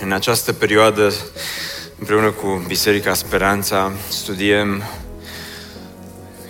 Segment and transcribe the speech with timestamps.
[0.00, 1.14] În această perioadă,
[1.98, 4.82] împreună cu Biserica Speranța, studiem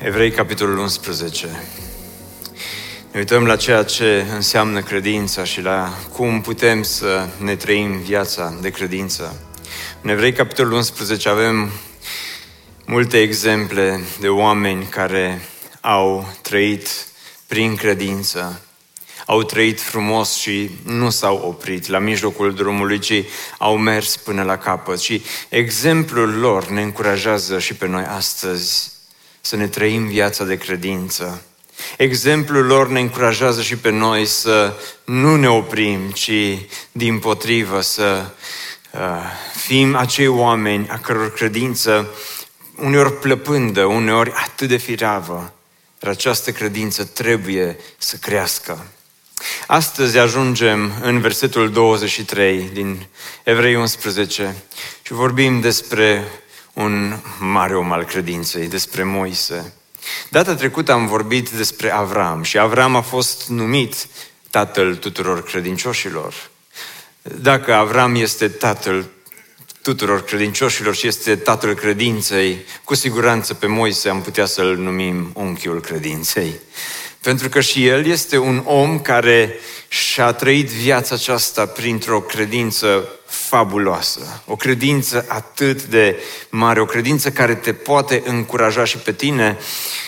[0.03, 1.47] Evrei, capitolul 11.
[3.13, 8.59] Ne uităm la ceea ce înseamnă credința și la cum putem să ne trăim viața
[8.61, 9.41] de credință.
[10.03, 11.71] În Evrei, capitolul 11, avem
[12.87, 15.41] multe exemple de oameni care
[15.81, 16.89] au trăit
[17.47, 18.61] prin credință
[19.31, 23.25] au trăit frumos și nu s-au oprit la mijlocul drumului, ci
[23.59, 25.01] au mers până la capăt.
[25.01, 28.93] Și exemplul lor ne încurajează și pe noi astăzi
[29.41, 31.43] să ne trăim viața de credință.
[31.97, 36.59] Exemplul lor ne încurajează și pe noi să nu ne oprim, ci
[36.93, 38.31] din potrivă să
[38.91, 39.01] uh,
[39.57, 42.09] fim acei oameni a căror credință
[42.77, 45.53] uneori plăpândă, uneori atât de firavă,
[45.99, 48.87] dar această credință trebuie să crească.
[49.67, 53.07] Astăzi ajungem în versetul 23 din
[53.43, 54.57] Evrei 11
[55.03, 56.25] și vorbim despre
[56.73, 59.73] un mare om al credinței, despre Moise.
[60.29, 64.07] Data trecută am vorbit despre Avram și Avram a fost numit
[64.51, 66.35] tatăl tuturor credincioșilor.
[67.23, 69.11] Dacă Avram este tatăl
[69.83, 75.81] tuturor credincioșilor și este tatăl credinței, cu siguranță pe Moise am putea să-l numim unchiul
[75.81, 76.61] credinței.
[77.23, 79.55] Pentru că și el este un om care
[79.89, 84.43] și-a trăit viața aceasta printr-o credință fabuloasă.
[84.47, 86.17] O credință atât de
[86.49, 89.59] mare, o credință care te poate încuraja și pe tine.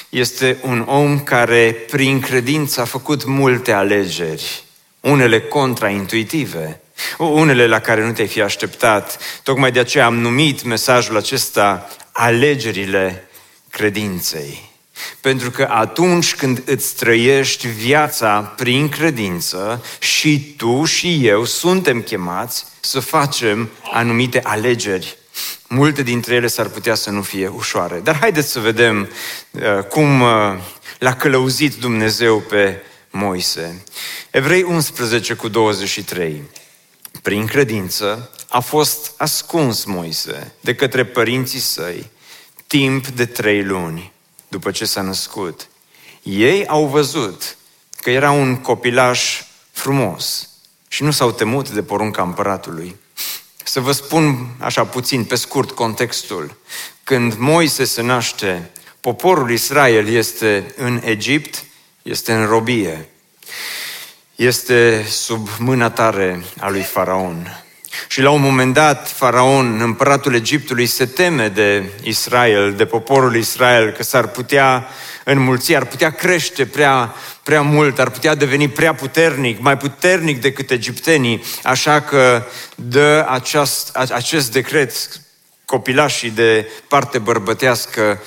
[0.08, 4.64] Este un om care prin credință a făcut multe alegeri,
[5.00, 6.80] unele contraintuitive,
[7.18, 9.18] unele la care nu te-ai fi așteptat.
[9.42, 13.28] Tocmai de aceea am numit mesajul acesta alegerile
[13.70, 14.69] credinței.
[15.20, 22.64] Pentru că atunci când îți trăiești viața prin credință și tu și eu suntem chemați
[22.80, 25.18] să facem anumite alegeri.
[25.68, 28.00] Multe dintre ele s-ar putea să nu fie ușoare.
[28.00, 29.08] Dar haideți să vedem
[29.50, 30.28] uh, cum uh,
[30.98, 33.82] l-a călăuzit Dumnezeu pe Moise.
[34.30, 36.42] Evrei 11 cu 23.
[37.22, 42.10] Prin credință a fost ascuns Moise de către părinții săi
[42.66, 44.12] timp de trei luni
[44.50, 45.68] după ce s-a născut.
[46.22, 47.56] Ei au văzut
[48.00, 50.48] că era un copilaș frumos
[50.88, 52.96] și nu s-au temut de porunca împăratului.
[53.64, 56.56] Să vă spun așa puțin, pe scurt, contextul.
[57.04, 61.64] Când Moise se naște, poporul Israel este în Egipt,
[62.02, 63.08] este în robie,
[64.36, 67.64] este sub mâna tare a lui Faraon.
[68.08, 73.90] Și la un moment dat, faraon, împăratul Egiptului, se teme de Israel, de poporul Israel,
[73.90, 74.88] că s-ar putea
[75.24, 80.70] înmulți, ar putea crește prea, prea mult, ar putea deveni prea puternic, mai puternic decât
[80.70, 84.92] egiptenii, așa că dă aceast, acest decret
[85.64, 88.22] copilașii de parte bărbătească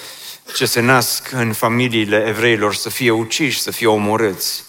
[0.55, 4.63] ce se nasc în familiile evreilor să fie uciși, să fie omorâți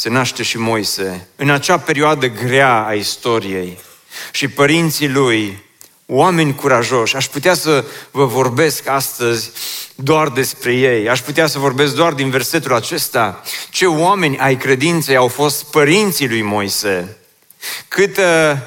[0.00, 3.78] se naște și Moise, în acea perioadă grea a istoriei.
[4.30, 5.62] Și părinții lui,
[6.06, 9.50] oameni curajoși, aș putea să vă vorbesc astăzi
[9.94, 15.16] doar despre ei, aș putea să vorbesc doar din versetul acesta, ce oameni ai credinței
[15.16, 17.16] au fost părinții lui Moise,
[17.88, 18.62] câtă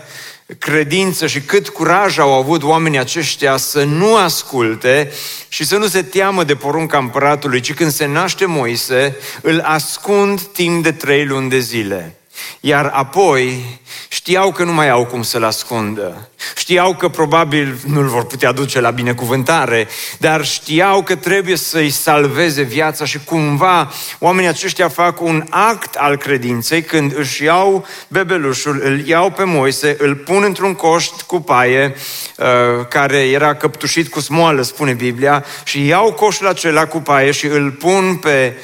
[0.59, 5.11] credință și cât curaj au avut oamenii aceștia să nu asculte
[5.47, 10.41] și să nu se teamă de porunca împăratului, ci când se naște Moise, îl ascund
[10.41, 12.17] timp de trei luni de zile.
[12.59, 13.65] Iar apoi
[14.07, 16.29] știau că nu mai au cum să-l ascundă.
[16.55, 19.87] Știau că probabil nu-l vor putea duce la binecuvântare,
[20.17, 26.17] dar știau că trebuie să-i salveze viața și cumva oamenii aceștia fac un act al
[26.17, 31.95] credinței când își iau bebelușul, îl iau pe Moise, îl pun într-un coș cu paie
[32.37, 32.45] uh,
[32.89, 37.71] care era căptușit cu smoală, spune Biblia, și iau coșul acela cu paie și îl
[37.71, 38.57] pun pe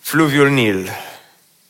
[0.00, 0.90] fluviul Nil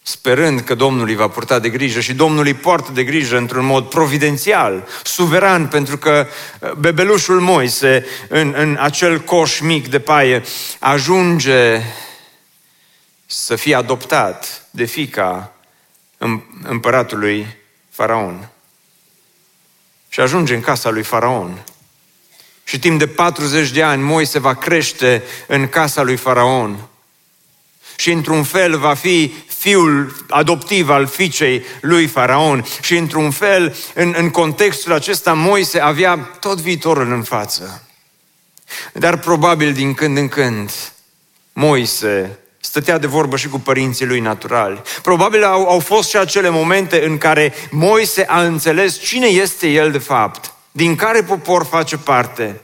[0.03, 3.65] sperând că Domnul îi va purta de grijă și Domnul îi poartă de grijă într-un
[3.65, 6.27] mod providențial, suveran, pentru că
[6.61, 10.43] uh, bebelușul Moise în, în acel coș mic de paie
[10.79, 11.83] ajunge
[13.27, 15.53] să fie adoptat de fica
[16.63, 17.47] împăratului
[17.91, 18.49] Faraon.
[20.09, 21.65] și ajunge în casa lui Faraon.
[22.65, 26.89] Și timp de 40 de ani Moise va crește în casa lui Faraon.
[27.97, 32.65] Și într-un fel va fi fiul adoptiv al fiicei lui Faraon.
[32.81, 37.83] Și într-un fel, în, în contextul acesta, Moise avea tot viitorul în față.
[38.93, 40.71] Dar probabil din când în când,
[41.53, 44.83] Moise stătea de vorbă și cu părinții lui naturali.
[45.03, 49.91] Probabil au, au fost și acele momente în care Moise a înțeles cine este el
[49.91, 52.61] de fapt, din care popor face parte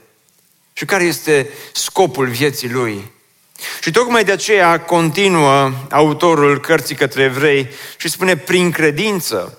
[0.73, 3.11] și care este scopul vieții lui.
[3.81, 9.57] Și tocmai de aceea continuă autorul cărții către evrei și spune, prin credință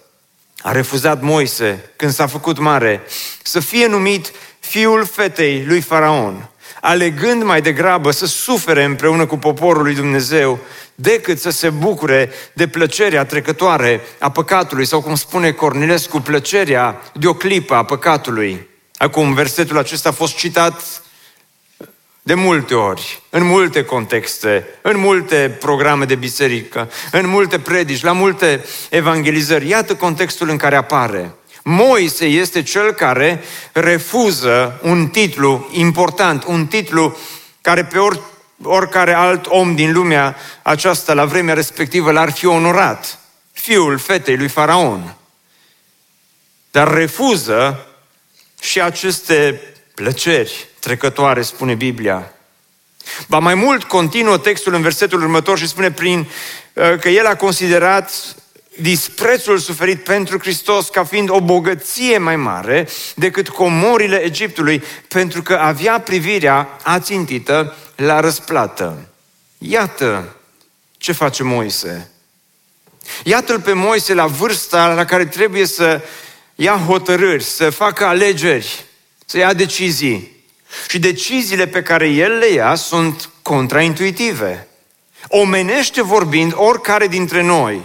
[0.63, 3.03] a refuzat Moise, când s-a făcut mare,
[3.43, 6.51] să fie numit fiul fetei lui Faraon,
[6.81, 10.59] alegând mai degrabă să sufere împreună cu poporul lui Dumnezeu,
[10.95, 17.27] decât să se bucure de plăcerea trecătoare a păcatului, sau cum spune Cornilescu, plăcerea de
[17.27, 18.69] o clipă a păcatului.
[18.97, 21.03] Acum, versetul acesta a fost citat
[22.31, 28.13] de multe ori, în multe contexte, în multe programe de biserică, în multe predici, la
[28.13, 29.69] multe evangelizări.
[29.69, 31.35] Iată contextul în care apare.
[31.63, 33.43] Moise este cel care
[33.73, 37.17] refuză un titlu important, un titlu
[37.61, 38.21] care pe or,
[38.63, 43.19] oricare alt om din lumea aceasta la vremea respectivă l-ar fi onorat.
[43.53, 45.17] Fiul fetei lui Faraon.
[46.71, 47.87] Dar refuză
[48.61, 49.61] și aceste
[49.95, 52.33] plăceri trecătoare, spune Biblia.
[53.29, 56.19] Ba mai mult continuă textul în versetul următor și spune prin
[56.73, 58.35] uh, că el a considerat
[58.81, 65.55] disprețul suferit pentru Hristos ca fiind o bogăție mai mare decât comorile Egiptului, pentru că
[65.55, 69.09] avea privirea ațintită la răsplată.
[69.59, 70.37] Iată
[70.97, 72.11] ce face Moise.
[73.25, 76.01] Iată-l pe Moise la vârsta la care trebuie să
[76.55, 78.85] ia hotărâri, să facă alegeri,
[79.27, 80.40] să ia decizii.
[80.89, 84.69] Și deciziile pe care el le ia sunt contraintuitive.
[85.29, 87.81] Omenește vorbind, oricare dintre noi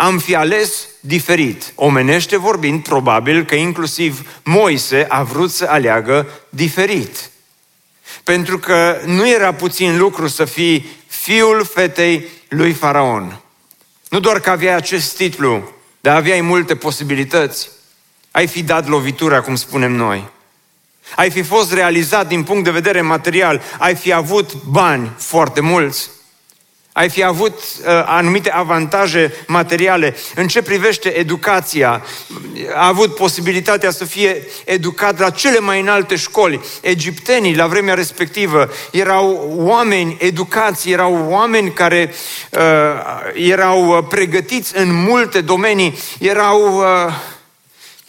[0.00, 1.72] am fi ales diferit.
[1.74, 7.30] Omenește vorbind, probabil că inclusiv Moise a vrut să aleagă diferit.
[8.24, 13.40] Pentru că nu era puțin lucru să fii fiul fetei lui Faraon.
[14.08, 17.68] Nu doar că aveai acest titlu, dar aveai multe posibilități.
[18.30, 20.28] Ai fi dat lovitura, cum spunem noi
[21.16, 26.10] ai fi fost realizat din punct de vedere material, ai fi avut bani foarte mulți,
[26.98, 30.16] ai fi avut uh, anumite avantaje materiale.
[30.34, 32.04] În ce privește educația,
[32.74, 36.60] a avut posibilitatea să fie educat la cele mai înalte școli.
[36.80, 42.12] Egiptenii, la vremea respectivă, erau oameni educați, erau oameni care
[42.50, 42.60] uh,
[43.34, 46.78] erau pregătiți în multe domenii, erau...
[46.78, 47.12] Uh,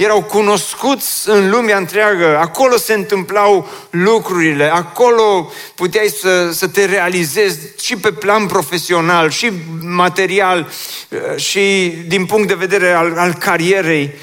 [0.01, 7.60] erau cunoscuți în lumea întreagă, acolo se întâmplau lucrurile, acolo puteai să, să te realizezi
[7.81, 9.51] și pe plan profesional, și
[9.81, 10.69] material,
[11.10, 14.13] uh, și din punct de vedere al, al carierei,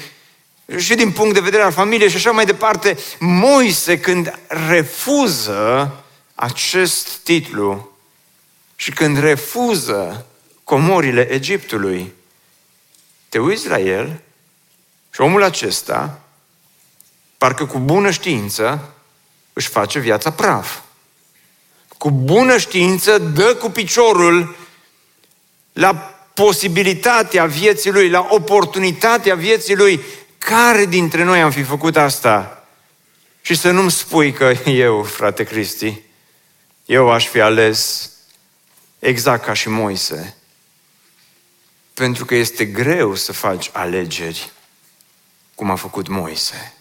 [0.77, 2.97] și din punct de vedere al familiei și așa mai departe.
[3.19, 4.39] Moise, când
[4.69, 5.95] refuză
[6.35, 7.91] acest titlu
[8.75, 10.25] și când refuză
[10.63, 12.13] comorile Egiptului,
[13.29, 14.21] te uiți la el
[15.17, 16.19] și omul acesta,
[17.37, 18.93] parcă cu bună știință,
[19.53, 20.79] își face viața praf.
[21.97, 24.55] Cu bună știință dă cu piciorul
[25.73, 25.93] la
[26.33, 30.01] posibilitatea vieții lui, la oportunitatea vieții lui.
[30.37, 32.67] Care dintre noi am fi făcut asta?
[33.41, 36.01] Și să nu-mi spui că eu, frate Cristi,
[36.85, 38.11] eu aș fi ales
[38.99, 40.37] exact ca și Moise.
[41.93, 44.51] Pentru că este greu să faci alegeri
[45.57, 46.73] cum a făcut Moise.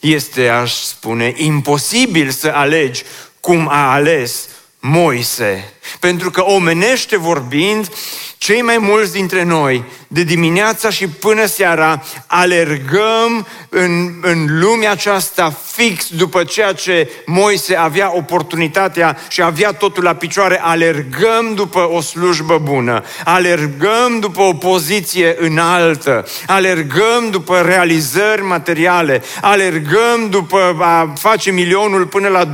[0.00, 3.02] Este, aș spune, imposibil să alegi
[3.40, 4.48] cum a ales
[4.80, 5.72] Moise.
[6.00, 7.92] Pentru că omenește vorbind,
[8.38, 15.54] cei mai mulți dintre noi, de dimineața și până seara, alergăm în, în lumea aceasta
[15.72, 22.00] fix după ceea ce Moise avea oportunitatea și avea totul la picioare, alergăm după o
[22.00, 31.50] slujbă bună, alergăm după o poziție înaltă, alergăm după realizări materiale, alergăm după a face
[31.50, 32.44] milionul până la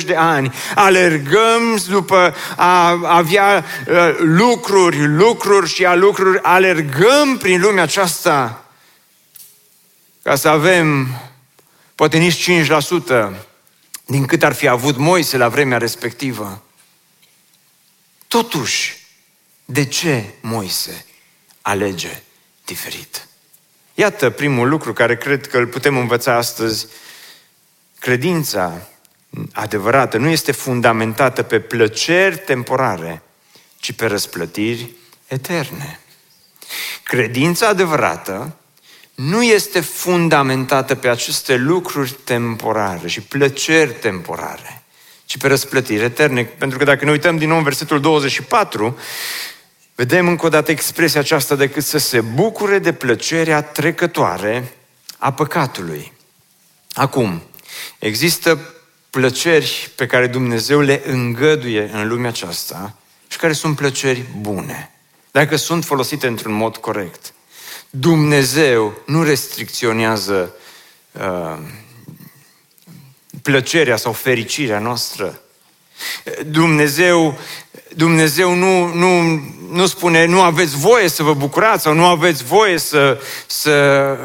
[0.00, 7.60] 25-30 de ani, alergăm după a avea uh, lucruri, lucruri și a lucruri, alergăm prin
[7.60, 8.64] lumea aceasta
[10.22, 11.08] ca să avem
[11.94, 13.30] poate nici 5%
[14.06, 16.62] din cât ar fi avut Moise la vremea respectivă.
[18.28, 19.06] Totuși,
[19.64, 21.06] de ce Moise
[21.62, 22.22] alege
[22.64, 23.28] diferit?
[23.94, 26.86] Iată primul lucru care cred că îl putem învăța astăzi.
[27.98, 28.88] Credința
[29.52, 33.22] adevărată nu este fundamentată pe plăceri temporare,
[33.76, 34.90] ci pe răsplătiri
[35.26, 35.99] eterne.
[37.02, 38.56] Credința adevărată
[39.14, 44.82] nu este fundamentată pe aceste lucruri temporare și plăceri temporare,
[45.24, 46.44] ci pe răsplătiri eterne.
[46.44, 48.98] Pentru că dacă ne uităm din nou în versetul 24,
[49.94, 54.72] vedem încă o dată expresia aceasta decât să se bucure de plăcerea trecătoare
[55.18, 56.12] a păcatului.
[56.92, 57.42] Acum,
[57.98, 58.74] există
[59.10, 62.94] plăceri pe care Dumnezeu le îngăduie în lumea aceasta
[63.28, 64.90] și care sunt plăceri bune,
[65.30, 67.32] dacă sunt folosite într-un mod corect.
[67.90, 70.54] Dumnezeu nu restricționează
[71.12, 71.58] uh,
[73.42, 75.40] plăcerea sau fericirea noastră.
[76.46, 77.38] Dumnezeu,
[77.96, 82.78] Dumnezeu nu, nu, nu spune nu aveți voie să vă bucurați sau nu aveți voie
[82.78, 83.70] să, să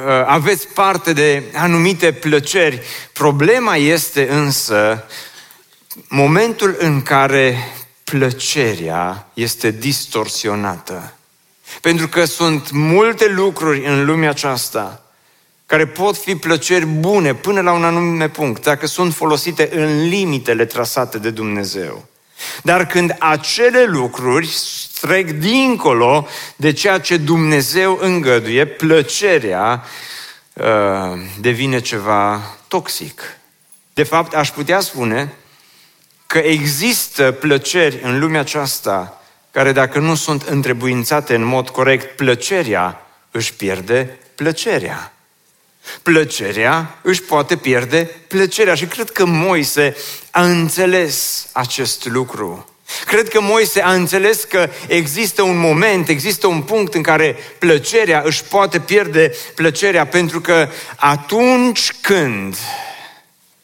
[0.08, 2.82] uh, aveți parte de anumite plăceri.
[3.14, 5.04] Problema este însă
[6.08, 7.58] momentul în care
[8.12, 11.14] plăcerea este distorsionată.
[11.82, 15.06] Pentru că sunt multe lucruri în lumea aceasta
[15.66, 20.66] care pot fi plăceri bune până la un anume punct, dacă sunt folosite în limitele
[20.66, 22.06] trasate de Dumnezeu.
[22.64, 24.50] Dar când acele lucruri
[25.02, 29.84] trec dincolo de ceea ce Dumnezeu îngăduie, plăcerea
[30.54, 30.66] uh,
[31.40, 33.22] devine ceva toxic.
[33.94, 35.34] De fapt, aș putea spune
[36.36, 43.08] că există plăceri în lumea aceasta care dacă nu sunt întrebuințate în mod corect, plăcerea
[43.32, 45.14] își pierde plăcerea.
[46.02, 49.96] Plăcerea își poate pierde plăcerea și cred că Moise
[50.32, 52.70] a înțeles acest lucru.
[53.06, 58.22] Cred că Moise a înțeles că există un moment, există un punct în care plăcerea
[58.26, 62.58] își poate pierde plăcerea pentru că atunci când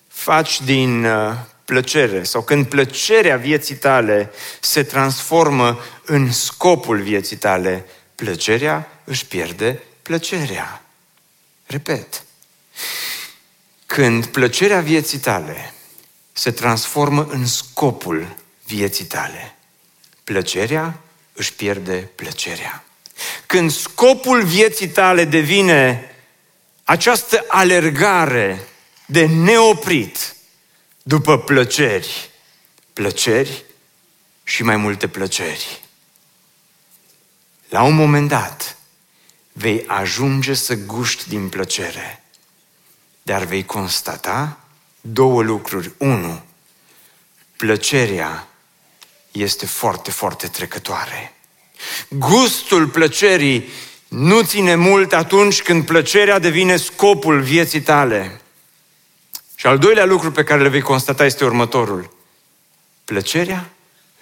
[0.07, 1.31] faci din uh,
[1.65, 9.81] plăcere sau când plăcerea vieții tale se transformă în scopul vieții tale, plăcerea își pierde
[10.01, 10.81] plăcerea.
[11.65, 12.23] Repet.
[13.85, 15.73] Când plăcerea vieții tale
[16.31, 19.55] se transformă în scopul vieții tale,
[20.23, 20.99] plăcerea
[21.33, 22.83] își pierde plăcerea.
[23.45, 26.11] Când scopul vieții tale devine
[26.83, 28.67] această alergare
[29.05, 30.35] de neoprit
[31.03, 32.29] după plăceri,
[32.93, 33.63] plăceri
[34.43, 35.81] și mai multe plăceri.
[37.69, 38.77] La un moment dat,
[39.51, 42.23] vei ajunge să guști din plăcere,
[43.21, 44.59] dar vei constata
[45.01, 45.91] două lucruri.
[45.97, 46.43] Unu,
[47.55, 48.47] plăcerea
[49.31, 51.33] este foarte, foarte trecătoare.
[52.09, 53.69] Gustul plăcerii
[54.07, 58.40] nu ține mult atunci când plăcerea devine scopul vieții tale.
[59.61, 62.13] Și al doilea lucru pe care le vei constata este următorul.
[63.05, 63.69] Plăcerea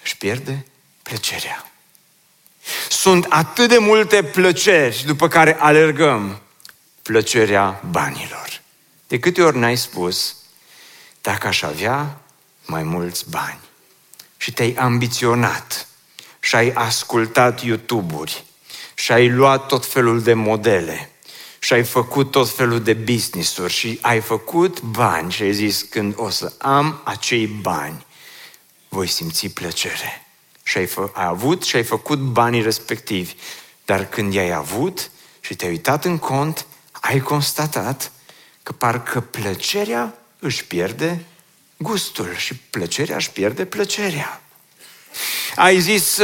[0.04, 0.66] își pierde
[1.04, 1.72] plăcerea.
[2.90, 6.42] Sunt atât de multe plăceri după care alergăm
[7.02, 8.62] plăcerea banilor.
[9.08, 10.36] De câte ori n-ai spus,
[11.22, 12.22] dacă aș avea
[12.66, 13.60] mai mulți bani
[14.38, 15.88] și te-ai ambiționat
[16.40, 18.44] și ai ascultat YouTube-uri
[18.94, 21.10] și ai luat tot felul de modele
[21.60, 26.14] și ai făcut tot felul de business-uri și ai făcut bani și ai zis când
[26.18, 28.06] o să am acei bani,
[28.90, 30.26] voi simți plăcere.
[30.64, 33.34] Și ai, fă, ai avut și ai făcut banii respectivi.
[33.86, 38.12] Dar când i-ai avut și te-ai uitat în cont, ai constatat
[38.64, 41.26] că parcă plăcerea își pierde
[41.78, 44.42] gustul și plăcerea își pierde plăcerea.
[45.56, 46.20] Ai zis,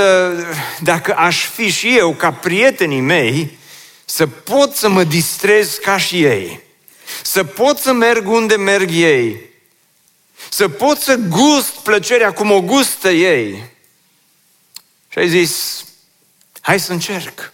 [0.80, 3.58] dacă aș fi și eu ca prietenii mei,
[4.06, 6.62] să pot să mă distrez ca și ei,
[7.24, 9.50] să pot să merg unde merg ei,
[10.50, 13.64] să pot să gust plăcerea cum o gustă ei.
[15.10, 15.86] Și ai zis,
[16.62, 17.54] hai să încerc.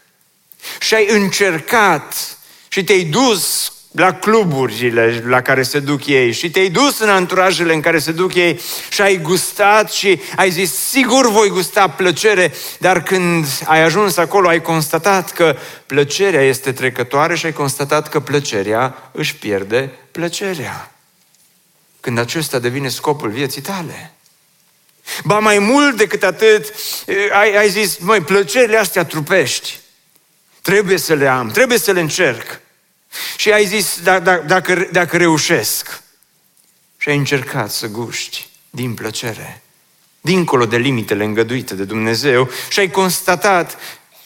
[0.79, 6.69] Și ai încercat și te-ai dus la cluburile la care se duc ei și te-ai
[6.69, 11.29] dus în anturajele în care se duc ei și ai gustat și ai zis, sigur
[11.29, 17.45] voi gusta plăcere, dar când ai ajuns acolo ai constatat că plăcerea este trecătoare și
[17.45, 20.91] ai constatat că plăcerea își pierde plăcerea.
[21.99, 24.13] Când acesta devine scopul vieții tale.
[25.23, 26.73] Ba mai mult decât atât,
[27.31, 29.79] ai, ai zis, măi, plăcerile astea trupești,
[30.61, 32.60] trebuie să le am, trebuie să le încerc.
[33.35, 36.01] Și ai zis, da, da, dacă, dacă reușesc.
[36.97, 39.61] Și ai încercat să guști din plăcere,
[40.21, 43.77] dincolo de limitele îngăduite de Dumnezeu și ai constatat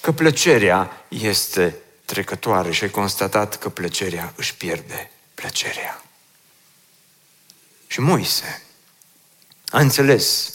[0.01, 1.75] că plăcerea este
[2.06, 6.04] trecătoare și ai constatat că plăcerea își pierde plăcerea.
[7.88, 8.62] Și Moise
[9.70, 10.54] a înțeles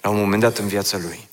[0.00, 1.28] la un moment dat în viața lui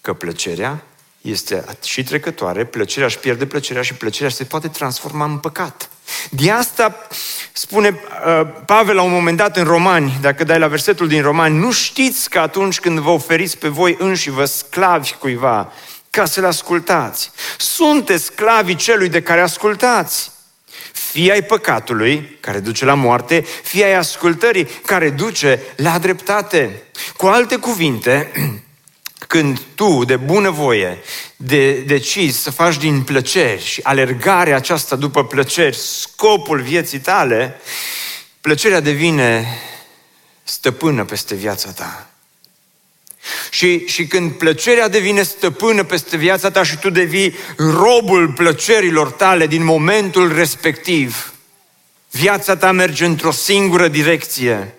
[0.00, 0.84] că plăcerea
[1.30, 5.88] este și trecătoare, plăcerea își pierde plăcerea și plăcerea se poate transforma în păcat.
[6.30, 7.06] De asta
[7.52, 11.58] spune uh, Pavel la un moment dat în Romani, dacă dai la versetul din Romani,
[11.58, 15.72] nu știți că atunci când vă oferiți pe voi înși vă sclavi cuiva,
[16.10, 17.30] ca să-l ascultați.
[17.58, 20.30] Sunteți sclavii celui de care ascultați.
[20.92, 26.82] Fie ai păcatului, care duce la moarte, fie ai ascultării, care duce la dreptate.
[27.16, 28.32] Cu alte cuvinte,
[29.26, 30.98] când tu, de bunăvoie,
[31.36, 37.60] de, decizi să faci din plăceri și alergarea aceasta după plăceri scopul vieții tale,
[38.40, 39.46] plăcerea devine
[40.42, 42.10] stăpână peste viața ta.
[43.50, 49.46] Și, și când plăcerea devine stăpână peste viața ta și tu devii robul plăcerilor tale
[49.46, 51.32] din momentul respectiv,
[52.10, 54.74] viața ta merge într-o singură direcție.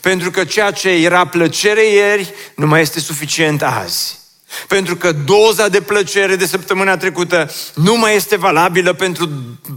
[0.00, 4.20] Pentru că ceea ce era plăcere ieri nu mai este suficient azi.
[4.66, 9.30] Pentru că doza de plăcere de săptămâna trecută nu mai este valabilă pentru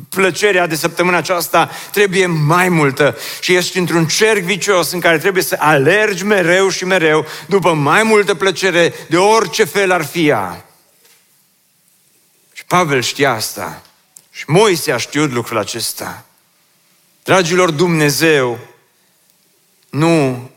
[0.09, 3.17] plăcerea de săptămâna aceasta, trebuie mai multă.
[3.39, 8.03] Și ești într-un cerc vicios în care trebuie să alergi mereu și mereu după mai
[8.03, 10.65] multă plăcere de orice fel ar fi ea.
[12.53, 13.81] Și Pavel știa asta.
[14.31, 16.25] Și Moise a știut lucrul acesta.
[17.23, 18.59] Dragilor, Dumnezeu
[19.95, 20.49] nu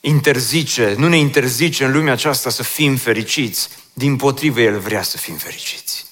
[0.00, 3.68] interzice, nu ne interzice în lumea aceasta să fim fericiți.
[3.92, 6.06] Din potrivă, El vrea să fim fericiți.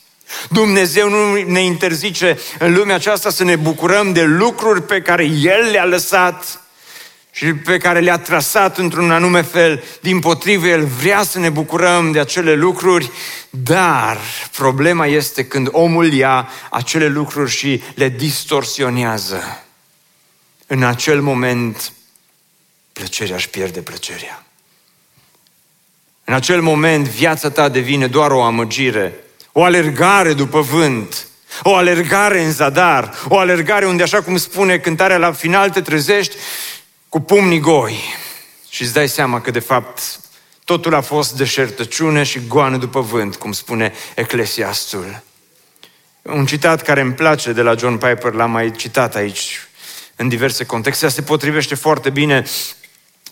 [0.48, 5.70] Dumnezeu nu ne interzice în lumea aceasta să ne bucurăm de lucruri pe care El
[5.70, 6.60] le-a lăsat
[7.32, 9.82] și pe care le-a trasat într-un anume fel.
[10.00, 13.10] Din potrivă, El vrea să ne bucurăm de acele lucruri,
[13.50, 14.18] dar
[14.56, 19.64] problema este când omul ia acele lucruri și le distorsionează.
[20.66, 21.92] În acel moment,
[23.00, 24.44] plăcerea își pierde plăcerea.
[26.24, 29.14] În acel moment, viața ta devine doar o amăgire,
[29.52, 31.26] o alergare după vânt,
[31.62, 36.36] o alergare în zadar, o alergare unde, așa cum spune cântarea la final, te trezești
[37.08, 38.00] cu pumnii goi
[38.68, 40.20] și îți dai seama că, de fapt,
[40.64, 45.22] totul a fost deșertăciune și goană după vânt, cum spune Eclesiastul.
[46.22, 49.60] Un citat care îmi place de la John Piper, l-am mai citat aici
[50.16, 52.44] în diverse contexte, se potrivește foarte bine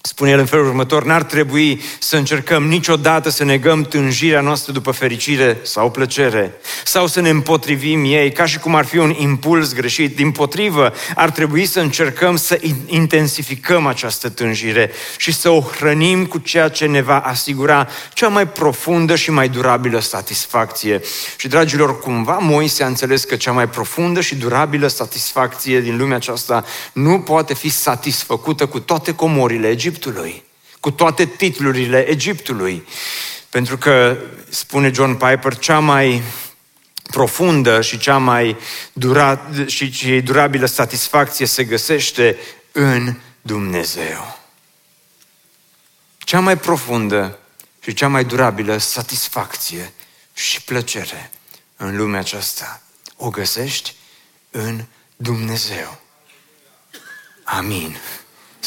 [0.00, 4.90] Spune el în felul următor, n-ar trebui să încercăm niciodată să negăm tânjirea noastră după
[4.90, 9.74] fericire sau plăcere, sau să ne împotrivim ei, ca și cum ar fi un impuls
[9.74, 10.16] greșit.
[10.16, 16.38] Din potrivă, ar trebui să încercăm să intensificăm această tânjire și să o hrănim cu
[16.38, 21.00] ceea ce ne va asigura cea mai profundă și mai durabilă satisfacție.
[21.36, 26.16] Și, dragilor, cumva Moise a înțeles că cea mai profundă și durabilă satisfacție din lumea
[26.16, 30.44] aceasta nu poate fi satisfăcută cu toate comorile Egiptului Egiptului,
[30.80, 32.86] cu toate titlurile Egiptului.
[33.50, 34.16] Pentru că,
[34.48, 36.22] spune John Piper, cea mai
[37.10, 38.56] profundă și cea mai
[38.92, 42.38] dura, și, și durabilă satisfacție se găsește
[42.72, 44.38] în Dumnezeu.
[46.18, 47.38] Cea mai profundă
[47.80, 49.92] și cea mai durabilă satisfacție
[50.34, 51.30] și plăcere
[51.76, 52.82] în lumea aceasta
[53.16, 53.94] o găsești
[54.50, 54.84] în
[55.16, 56.00] Dumnezeu.
[57.44, 57.96] Amin.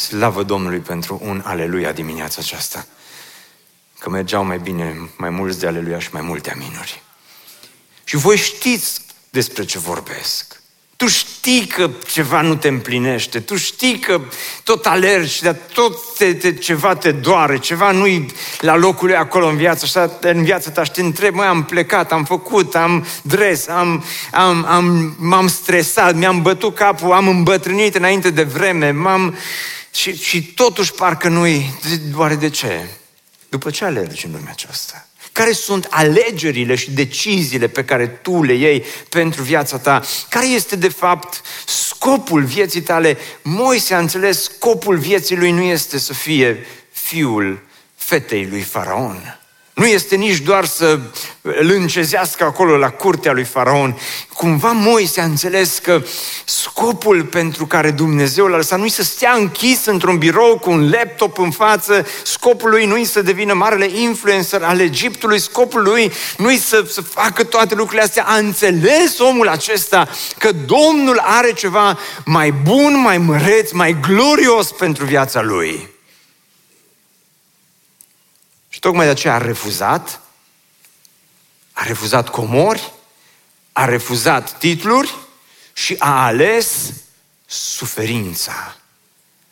[0.02, 2.86] Slavă Domnului pentru un aleluia dimineața aceasta.
[3.98, 7.02] Că mergeau mai bine mai mulți de aleluia și mai multe aminuri.
[8.04, 10.60] Și voi știți despre ce vorbesc.
[10.96, 14.20] Tu știi că ceva nu te împlinește, tu știi că
[14.64, 18.26] tot alergi, dar tot te, te, ceva te doare, ceva nu-i
[18.60, 21.64] la locul lui acolo în viață, așa, în viața ta și te întrebi, măi, am
[21.64, 27.94] plecat, am făcut, am dres, am, am, am, m-am stresat, mi-am bătut capul, am îmbătrânit
[27.94, 29.36] înainte de vreme, m-am
[29.94, 31.78] și, și totuși parcă nu-i...
[32.14, 32.86] Oare de ce?
[33.48, 35.06] După ce alergi în lumea aceasta?
[35.32, 40.02] Care sunt alegerile și deciziile pe care tu le iei pentru viața ta?
[40.28, 43.18] Care este, de fapt, scopul vieții tale?
[43.42, 47.62] Moise a înțeles, scopul vieții lui nu este să fie fiul
[47.94, 49.41] fetei lui Faraon.
[49.74, 51.00] Nu este nici doar să
[51.42, 53.98] îl încezească acolo la curtea lui Faraon.
[54.34, 56.02] Cumva Moise a înțeles că
[56.44, 61.38] scopul pentru care Dumnezeu l-a lăsat nu să stea închis într-un birou cu un laptop
[61.38, 66.84] în față, scopul lui nu să devină marele influencer al Egiptului, scopul lui nu să,
[66.88, 68.24] să facă toate lucrurile astea.
[68.24, 70.08] A înțeles omul acesta
[70.38, 75.90] că Domnul are ceva mai bun, mai măreț, mai glorios pentru viața lui.
[78.82, 80.20] Tocmai de aceea a refuzat,
[81.72, 82.92] a refuzat comori,
[83.72, 85.14] A refuzat titluri
[85.72, 86.92] și a ales
[87.46, 88.76] suferința.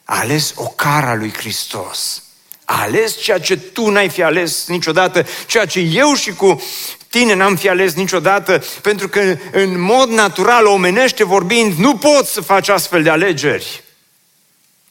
[0.05, 2.23] A ales o cara lui Hristos.
[2.65, 6.63] A ales ceea ce tu n-ai fi ales niciodată, ceea ce eu și cu
[7.09, 12.41] tine n-am fi ales niciodată, pentru că în mod natural, omenește vorbind, nu poți să
[12.41, 13.85] faci astfel de alegeri.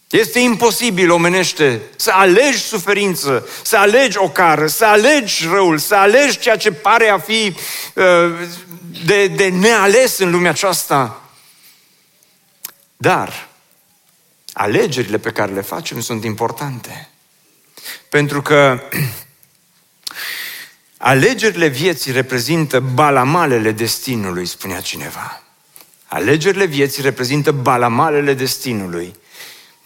[0.09, 6.39] Este imposibil omenește să alegi suferință, să alegi o cară, să alegi răul, să alegi
[6.39, 7.55] ceea ce pare a fi
[7.95, 8.05] uh,
[9.05, 11.29] de, de neales în lumea aceasta.
[12.97, 13.47] Dar
[14.53, 17.09] alegerile pe care le facem sunt importante.
[18.09, 18.81] Pentru că
[20.97, 25.43] alegerile vieții reprezintă balamalele destinului, spunea cineva.
[26.05, 29.15] Alegerile vieții reprezintă balamalele destinului.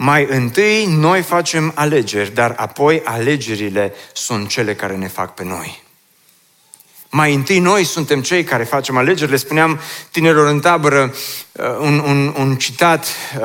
[0.05, 5.83] Mai întâi noi facem alegeri, dar apoi alegerile sunt cele care ne fac pe noi.
[7.09, 9.37] Mai întâi noi suntem cei care facem alegerile.
[9.37, 9.79] Spuneam
[10.11, 11.13] tinerilor în tabără
[11.51, 13.05] uh, un, un, un citat
[13.39, 13.43] uh,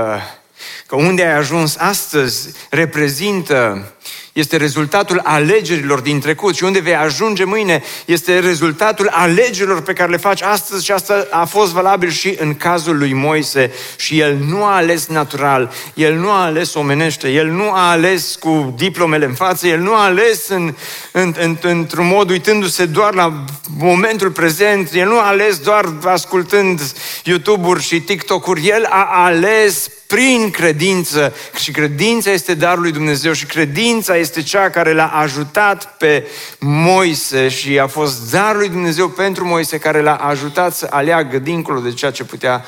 [0.87, 3.93] că unde ai ajuns astăzi reprezintă
[4.33, 10.11] este rezultatul alegerilor din trecut și unde vei ajunge mâine este rezultatul alegerilor pe care
[10.11, 13.73] le faci astăzi și asta a fost valabil și în cazul lui Moise.
[13.97, 18.37] Și el nu a ales natural, el nu a ales omenește, el nu a ales
[18.41, 20.75] cu diplomele în față, el nu a ales în,
[21.13, 23.45] în, în, într-un mod uitându-se doar la
[23.79, 26.81] momentul prezent, el nu a ales doar ascultând
[27.25, 31.35] YouTube-uri și TikTok-uri, el a ales prin credință.
[31.61, 36.27] Și credința este darul lui Dumnezeu și credința este cea care l-a ajutat pe
[36.61, 41.81] Moise și a fost darul lui Dumnezeu pentru Moise care l-a ajutat să aleagă dincolo
[41.81, 42.65] de ceea ce putea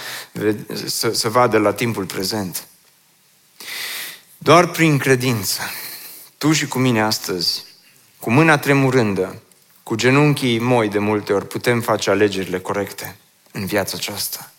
[0.84, 2.64] să, să vadă la timpul prezent.
[4.38, 5.60] Doar prin credință,
[6.38, 7.64] tu și cu mine astăzi,
[8.18, 9.42] cu mâna tremurândă,
[9.82, 13.16] cu genunchii moi de multe ori, putem face alegerile corecte
[13.52, 14.49] în viața aceasta.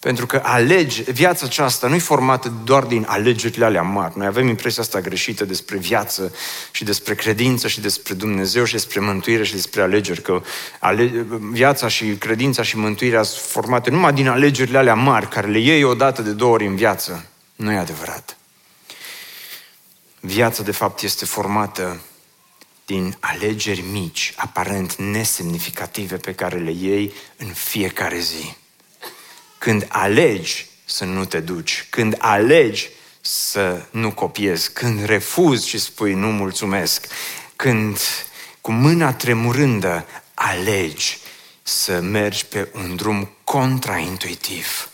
[0.00, 4.18] Pentru că alegi, viața aceasta nu e formată doar din alegerile alea mari.
[4.18, 6.34] Noi avem impresia asta greșită despre viață
[6.70, 10.22] și despre credință și despre Dumnezeu și despre mântuire și despre alegeri.
[10.22, 10.42] Că
[10.78, 15.58] ale, viața și credința și mântuirea sunt formate numai din alegerile alea mari, care le
[15.58, 17.26] iei odată de două ori în viață.
[17.56, 18.36] Nu e adevărat.
[20.20, 22.00] Viața, de fapt, este formată
[22.86, 28.58] din alegeri mici, aparent nesemnificative, pe care le iei în fiecare zi.
[29.60, 32.88] Când alegi să nu te duci, când alegi
[33.20, 37.06] să nu copiezi, când refuzi și spui nu mulțumesc,
[37.56, 37.98] când
[38.60, 41.18] cu mâna tremurândă alegi
[41.62, 44.90] să mergi pe un drum contraintuitiv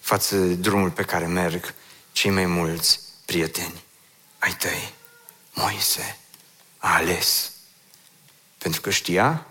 [0.00, 1.74] față de drumul pe care merg
[2.12, 3.82] cei mai mulți prieteni
[4.38, 4.92] ai tăi.
[5.52, 6.18] Moise
[6.78, 7.52] a ales.
[8.58, 9.46] Pentru că știa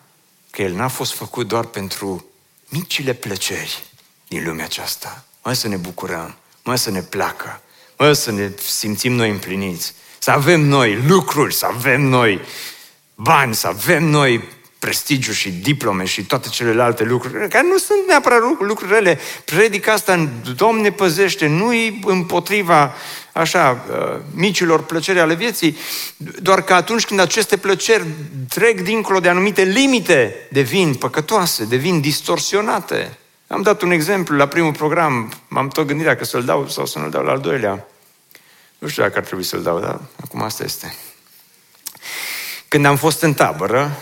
[0.50, 2.26] că el n-a fost făcut doar pentru
[2.69, 3.89] micile plăceri,
[4.32, 5.24] din lumea aceasta.
[5.44, 7.62] Mă să ne bucurăm, mă să ne placă,
[7.98, 12.41] mă să ne simțim noi împliniți, să avem noi lucruri, să avem noi
[13.15, 14.44] bani, să avem noi
[14.80, 19.20] prestigiu și diplome și toate celelalte lucruri, care nu sunt neapărat lucruri rele.
[19.46, 22.94] Predic asta în Domne păzește, nu-i împotriva
[23.34, 25.78] așa, uh, micilor plăceri ale vieții,
[26.17, 28.04] doar că atunci când aceste plăceri
[28.50, 33.15] trec dincolo de anumite limite, devin păcătoase, devin distorsionate.
[33.52, 37.00] Am dat un exemplu la primul program, m-am tot gândit dacă să-l dau sau să
[37.00, 37.88] nu-l dau la al doilea.
[38.78, 40.96] Nu știu dacă ar trebui să-l dau, dar acum asta este.
[42.68, 43.98] Când am fost în tabără,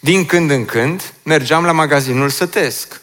[0.00, 3.00] din când în când, mergeam la magazinul sătesc.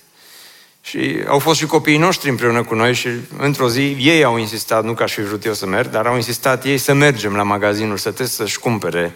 [0.81, 4.83] Și au fost și copiii noștri împreună cu noi și într-o zi ei au insistat,
[4.83, 7.43] nu că aș fi vrut eu să merg, dar au insistat ei să mergem la
[7.43, 9.15] magazinul sătesc să-și cumpere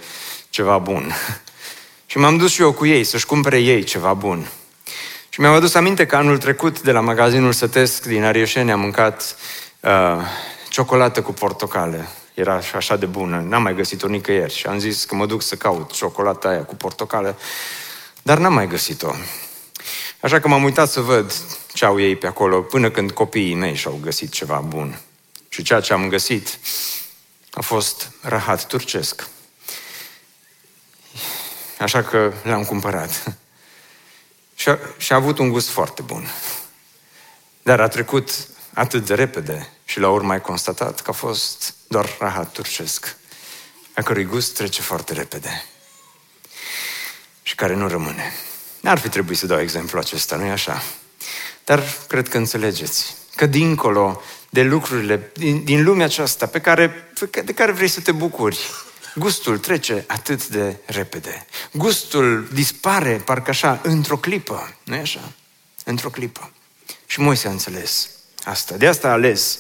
[0.50, 1.12] ceva bun.
[2.06, 4.48] și m-am dus și eu cu ei să-și cumpere ei ceva bun.
[5.34, 9.36] Și mi-am adus aminte că anul trecut de la magazinul Sătesc din Arieșeni am mâncat
[9.80, 9.92] uh,
[10.70, 12.08] ciocolată cu portocale.
[12.34, 15.56] Era așa de bună, n-am mai găsit-o nicăieri și am zis că mă duc să
[15.56, 17.36] caut ciocolata aia cu portocale,
[18.22, 19.12] dar n-am mai găsit-o.
[20.20, 21.34] Așa că m-am uitat să văd
[21.74, 25.00] ce au ei pe acolo, până când copiii mei și-au găsit ceva bun.
[25.50, 26.60] Și ceea ce am găsit
[27.52, 29.28] a fost rahat turcesc.
[31.80, 33.38] Așa că l-am cumpărat.
[34.62, 36.28] Și a, și a avut un gust foarte bun.
[37.62, 42.16] Dar a trecut atât de repede și la urmă ai constatat că a fost doar
[42.20, 43.16] rahat turcesc,
[43.94, 45.64] a cărui gust trece foarte repede
[47.42, 48.34] și care nu rămâne.
[48.80, 50.84] N-ar fi trebuit să dau exemplu acesta, nu-i așa?
[51.66, 57.12] Dar cred că înțelegeți că dincolo de lucrurile din, din lumea aceasta pe care,
[57.46, 58.70] de care vrei să te bucuri,
[59.16, 61.46] gustul trece atât de repede.
[61.72, 64.76] Gustul dispare, parcă așa, într-o clipă.
[64.84, 65.32] nu e așa?
[65.86, 66.52] Într-o clipă.
[67.06, 68.10] Și Moise a înțeles
[68.44, 68.78] asta.
[68.78, 69.60] De asta a ales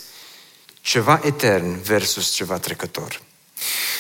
[0.82, 3.22] ceva etern versus ceva trecător.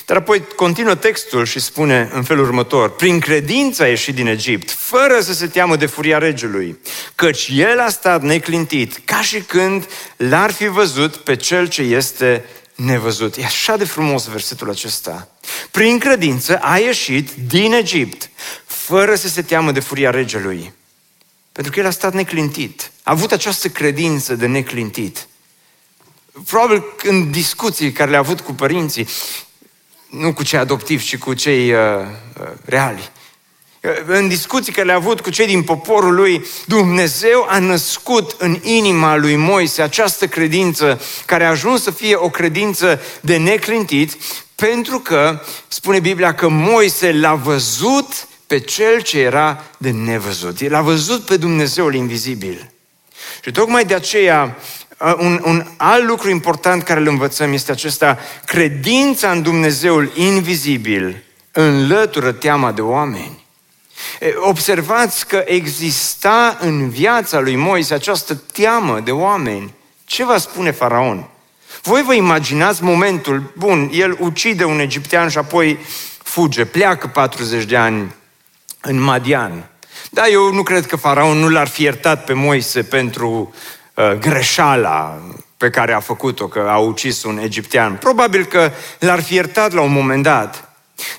[0.05, 4.71] Dar apoi continuă textul și spune în felul următor, prin credință a ieșit din Egipt,
[4.71, 6.79] fără să se teamă de furia regelui,
[7.15, 9.87] căci el a stat neclintit, ca și când
[10.17, 13.37] l-ar fi văzut pe cel ce este nevăzut.
[13.37, 15.30] E așa de frumos versetul acesta.
[15.71, 18.30] Prin credință a ieșit din Egipt,
[18.65, 20.73] fără să se teamă de furia regelui.
[21.51, 22.91] Pentru că el a stat neclintit.
[23.04, 25.27] A avut această credință de neclintit.
[26.45, 29.08] Probabil în discuții care le-a avut cu părinții,
[30.10, 31.80] nu cu cei adoptivi, ci cu cei uh,
[32.41, 33.12] uh, reali.
[33.82, 38.60] Uh, în discuții care le-a avut cu cei din poporul lui, Dumnezeu a născut în
[38.63, 44.17] inima lui Moise această credință care a ajuns să fie o credință de neclintit,
[44.62, 50.60] pentru că, spune Biblia, că Moise l-a văzut pe cel ce era de nevăzut.
[50.60, 52.71] El a văzut pe Dumnezeul invizibil.
[53.43, 54.58] Și tocmai de aceea
[55.17, 62.32] un, un alt lucru important care îl învățăm este acesta, credința în Dumnezeul invizibil înlătură
[62.32, 63.45] teama de oameni.
[64.36, 69.74] Observați că exista în viața lui Moise această teamă de oameni.
[70.06, 71.30] Ce va spune faraon?
[71.81, 75.79] Voi vă imaginați momentul, bun, el ucide un egiptean și apoi
[76.23, 78.15] fuge, pleacă 40 de ani
[78.81, 79.69] în Madian.
[80.10, 83.53] Da, eu nu cred că faraon nu l-ar fi iertat pe Moise pentru
[83.95, 85.21] Uh, greșeala
[85.57, 87.95] pe care a făcut-o, că a ucis un egiptean.
[87.95, 90.69] Probabil că l-ar fi iertat la un moment dat.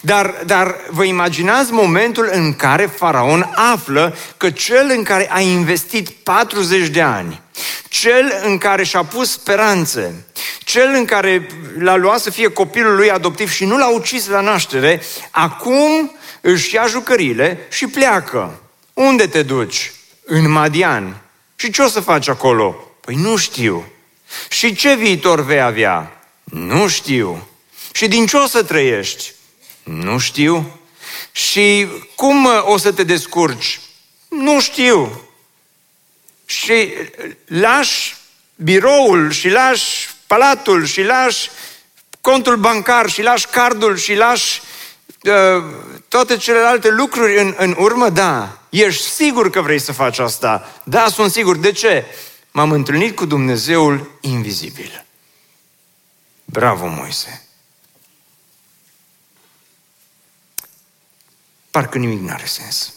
[0.01, 6.11] Dar, dar vă imaginați momentul în care faraon află că cel în care a investit
[6.11, 7.41] 40 de ani,
[7.93, 10.25] cel în care și-a pus speranțe,
[10.65, 11.47] cel în care
[11.79, 16.75] l-a luat să fie copilul lui adoptiv și nu l-a ucis la naștere, acum își
[16.75, 18.61] ia jucările și pleacă.
[18.93, 19.93] Unde te duci?
[20.25, 21.21] În Madian.
[21.57, 22.91] Și ce o să faci acolo?
[23.01, 23.85] Păi nu știu.
[24.49, 26.23] Și ce viitor vei avea?
[26.45, 27.49] Nu știu.
[27.93, 29.33] Și din ce o să trăiești?
[29.83, 30.81] Nu știu.
[31.33, 33.81] Și cum o să te descurci?
[34.29, 35.21] Nu știu.
[36.53, 36.93] Și
[37.47, 38.17] lași
[38.57, 41.51] biroul și lași palatul și lași
[42.21, 44.61] contul bancar și lași cardul și lași
[45.23, 45.65] uh,
[46.09, 48.09] toate celelalte lucruri în, în urmă?
[48.09, 48.59] Da.
[48.69, 50.81] Ești sigur că vrei să faci asta?
[50.85, 51.57] Da, sunt sigur.
[51.57, 52.05] De ce?
[52.51, 55.05] M-am întâlnit cu Dumnezeul invizibil.
[56.45, 57.47] Bravo, Moise!
[61.71, 62.93] Parcă nimic nu are sens.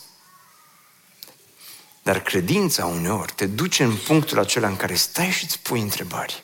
[2.05, 6.43] Dar credința uneori te duce în punctul acela în care stai și îți pui întrebări.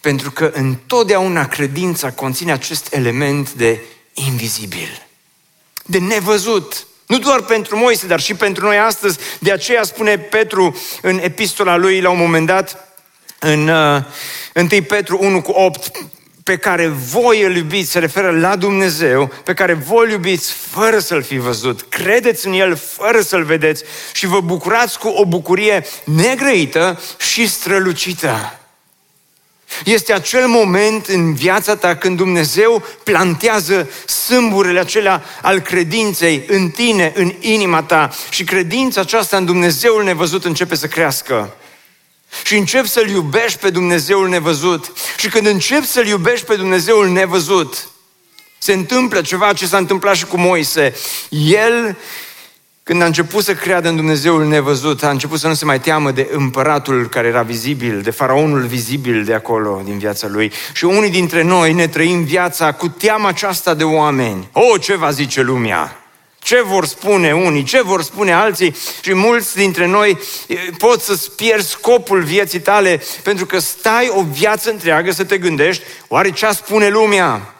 [0.00, 3.80] Pentru că întotdeauna credința conține acest element de
[4.14, 5.06] invizibil,
[5.84, 9.18] de nevăzut, nu doar pentru Moise, dar și pentru noi astăzi.
[9.40, 12.96] De aceea spune Petru în epistola lui la un moment dat,
[13.38, 14.02] în uh,
[14.54, 15.90] 1 Petru 1 cu 8,
[16.44, 20.98] pe care voi îl iubiți, se referă la Dumnezeu, pe care voi îl iubiți fără
[20.98, 25.84] să-L fi văzut, credeți în El fără să-L vedeți și vă bucurați cu o bucurie
[26.04, 28.58] negrăită și strălucită.
[29.84, 37.12] Este acel moment în viața ta când Dumnezeu plantează sâmburele acelea al credinței în tine,
[37.14, 41.56] în inima ta și credința aceasta în Dumnezeul nevăzut începe să crească.
[42.44, 44.92] Și începi să-L iubești pe Dumnezeul nevăzut.
[45.16, 47.88] Și când începi să-L iubești pe Dumnezeul nevăzut,
[48.58, 50.94] se întâmplă ceva ce s-a întâmplat și cu Moise.
[51.28, 51.96] El
[52.84, 56.10] când a început să creadă în Dumnezeul nevăzut, a început să nu se mai teamă
[56.10, 60.52] de împăratul care era vizibil, de faraonul vizibil de acolo, din viața lui.
[60.72, 64.48] Și unii dintre noi ne trăim viața cu teama aceasta de oameni.
[64.52, 66.03] O, oh, ce va zice lumea?
[66.44, 70.18] Ce vor spune unii, ce vor spune alții și mulți dintre noi
[70.78, 75.82] pot să-ți pierzi scopul vieții tale pentru că stai o viață întreagă să te gândești
[76.08, 77.54] oare ce spune lumea?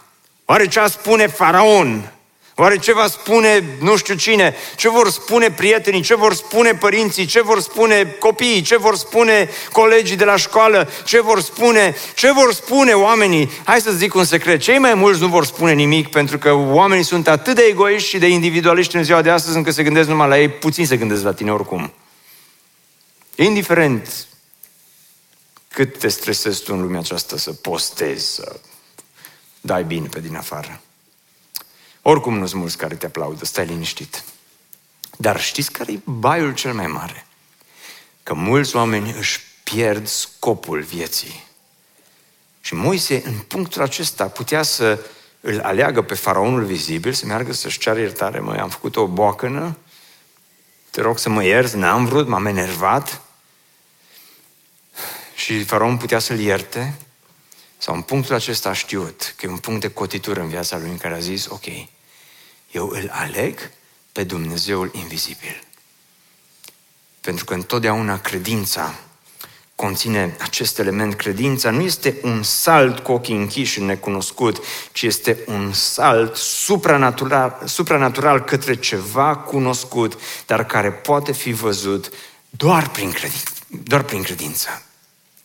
[0.45, 2.14] Oare ce spune faraon?
[2.57, 4.55] Oare ce va spune nu știu cine?
[4.77, 6.01] Ce vor spune prietenii?
[6.01, 7.27] Ce vor spune părinții?
[7.27, 8.63] Ce vor spune copiii?
[8.63, 10.91] Ce vor spune colegii de la școală?
[11.05, 11.95] Ce vor spune?
[12.15, 13.51] Ce vor spune oamenii?
[13.65, 14.61] Hai să zic un secret.
[14.61, 18.19] Cei mai mulți nu vor spune nimic pentru că oamenii sunt atât de egoiști și
[18.19, 21.23] de individualiști în ziua de astăzi încât se gândesc numai la ei, puțin se gândesc
[21.23, 21.93] la tine oricum.
[23.35, 24.27] Indiferent
[25.69, 28.61] cât te stresezi tu în lumea aceasta să postezi, să
[29.61, 30.81] dai bine pe din afară.
[32.07, 34.25] Oricum nu sunt mulți care te aplaudă, stai liniștit.
[35.17, 37.27] Dar știți care e baiul cel mai mare?
[38.23, 41.45] Că mulți oameni își pierd scopul vieții.
[42.61, 45.07] Și Moise, în punctul acesta, putea să
[45.41, 48.39] îl aleagă pe faraonul vizibil să meargă să-și ceară iertare.
[48.41, 49.77] Măi, am făcut o boacănă,
[50.91, 53.21] te rog să mă ierți, n-am vrut, m-am enervat.
[55.35, 56.95] Și faraon putea să-l ierte.
[57.79, 60.91] Sau în punctul acesta a știut că e un punct de cotitură în viața lui
[60.91, 61.65] în care a zis, ok,
[62.75, 63.71] eu îl aleg
[64.13, 65.63] pe Dumnezeul invizibil.
[67.21, 68.95] Pentru că întotdeauna credința
[69.75, 71.15] conține acest element.
[71.15, 77.63] Credința nu este un salt cu ochii închiși în necunoscut, ci este un salt supranatural,
[77.65, 82.13] supranatural către ceva cunoscut, dar care poate fi văzut
[82.51, 84.84] doar prin, credință, doar prin credință.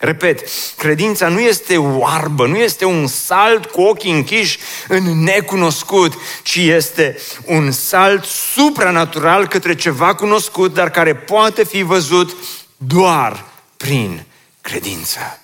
[0.02, 6.56] Repet, credința nu este oarbă, nu este un salt cu ochii închiși în necunoscut, ci
[6.56, 12.36] este un salt supranatural către ceva cunoscut, dar care poate fi văzut
[12.78, 13.46] doar
[13.78, 14.26] prin
[14.62, 15.40] credință.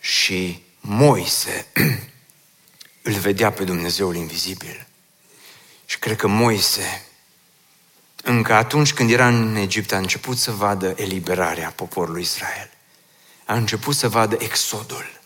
[0.00, 1.66] Și Moise
[3.02, 4.86] îl vedea pe Dumnezeul invizibil.
[5.86, 7.06] Și cred că Moise,
[8.22, 12.70] încă atunci când era în Egipt, a început să vadă eliberarea poporului Israel.
[13.44, 15.20] A început să vadă exodul.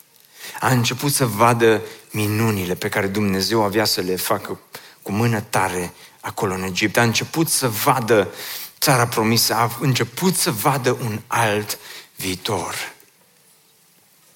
[0.59, 1.81] A început să vadă
[2.11, 4.59] minunile pe care Dumnezeu avea să le facă
[5.01, 6.97] cu mână tare acolo în Egipt.
[6.97, 8.33] A început să vadă
[8.79, 11.77] țara promisă, a început să vadă un alt
[12.15, 12.93] viitor.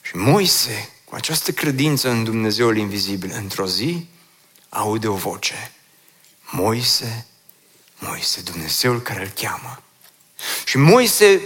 [0.01, 4.07] Și Moise, cu această credință în Dumnezeul invizibil, într-o zi,
[4.69, 5.71] aude o voce.
[6.51, 7.25] Moise,
[7.99, 9.83] Moise, Dumnezeul care îl cheamă.
[10.65, 11.41] Și Moise,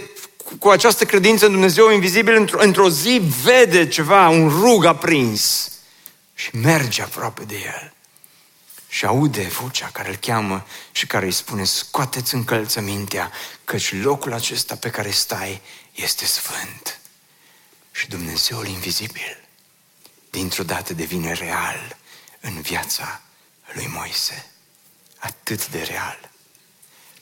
[0.58, 5.70] cu această credință în Dumnezeu invizibil, într-o, într zi vede ceva, un rug aprins
[6.34, 7.92] și merge aproape de el.
[8.88, 13.32] Și aude vocea care îl cheamă și care îi spune, scoateți încălțămintea,
[13.64, 15.60] căci locul acesta pe care stai
[15.94, 16.98] este sfânt.
[17.92, 19.44] Și Dumnezeul invizibil,
[20.30, 21.96] dintr-o dată devine real
[22.40, 23.20] în viața
[23.72, 24.46] lui Moise.
[25.18, 26.33] Atât de real.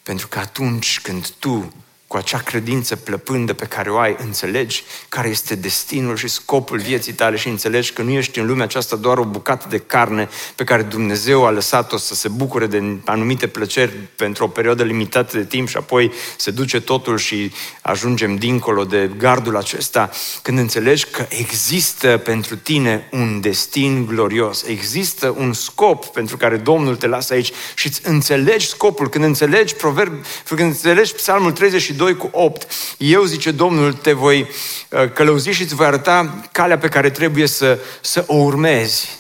[0.03, 1.73] Pentru că atunci când tu
[2.13, 7.13] cu acea credință plăpândă pe care o ai, înțelegi care este destinul și scopul vieții
[7.13, 10.65] tale și înțelegi că nu ești în lumea aceasta doar o bucată de carne pe
[10.65, 15.45] care Dumnezeu a lăsat-o să se bucure de anumite plăceri pentru o perioadă limitată de
[15.45, 20.11] timp și apoi se duce totul și ajungem dincolo de gardul acesta,
[20.43, 26.97] când înțelegi că există pentru tine un destin glorios, există un scop pentru care Domnul
[26.97, 32.17] te lasă aici și îți înțelegi scopul, când înțelegi proverb, când înțelegi Psalmul 32 2
[32.17, 32.73] cu 8.
[32.99, 34.49] Eu, zice Domnul, te voi
[34.89, 39.19] uh, călăuzi și îți voi arăta calea pe care trebuie să, să o urmezi.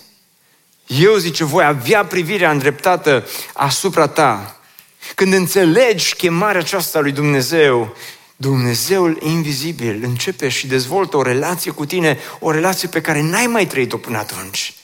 [0.87, 4.61] Eu, zice, voi avea privirea îndreptată asupra ta.
[5.15, 7.97] Când înțelegi chemarea aceasta lui Dumnezeu,
[8.37, 13.67] Dumnezeul invizibil începe și dezvoltă o relație cu tine, o relație pe care n-ai mai
[13.67, 14.75] trăit-o până atunci.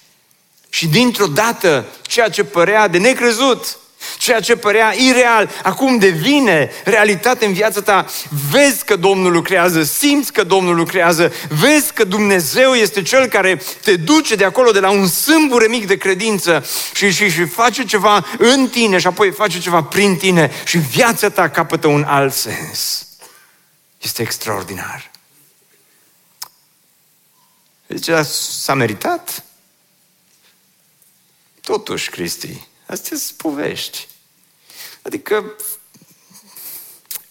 [0.69, 3.79] Și dintr-o dată, ceea ce părea de necrezut,
[4.17, 8.07] Ceea ce părea ireal, acum devine realitate în viața ta.
[8.51, 13.97] Vezi că Domnul lucrează, simți că Domnul lucrează, vezi că Dumnezeu este Cel care te
[13.97, 18.27] duce de acolo, de la un sâmbure mic de credință și, și, și face ceva
[18.39, 23.07] în tine și apoi face ceva prin tine și viața ta capătă un alt sens.
[24.03, 25.11] Este extraordinar.
[27.87, 28.27] Deci
[28.61, 29.45] s-a meritat?
[31.61, 34.09] Totuși, Cristi, Astea sunt povești.
[35.03, 35.45] Adică,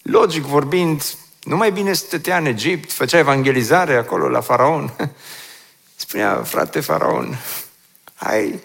[0.02, 4.94] logic vorbind, nu mai bine stătea în Egipt, făcea evangelizare acolo la faraon.
[5.96, 7.38] Spunea, frate faraon,
[8.14, 8.60] hai,